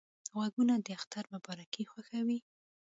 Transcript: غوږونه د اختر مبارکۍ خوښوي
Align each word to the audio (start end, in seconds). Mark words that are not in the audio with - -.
غوږونه 0.33 0.73
د 0.85 0.87
اختر 0.97 1.23
مبارکۍ 1.33 1.83
خوښوي 1.91 2.39